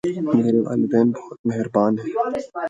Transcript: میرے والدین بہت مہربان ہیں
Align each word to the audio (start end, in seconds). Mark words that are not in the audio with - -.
میرے 0.03 0.59
والدین 0.59 1.11
بہت 1.11 1.39
مہربان 1.45 1.99
ہیں 1.99 2.13